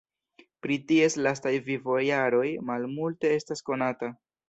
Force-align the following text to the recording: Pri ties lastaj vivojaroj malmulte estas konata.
Pri 0.65 0.77
ties 0.91 1.17
lastaj 1.27 1.53
vivojaroj 1.69 2.49
malmulte 2.73 3.35
estas 3.41 3.67
konata. 3.73 4.15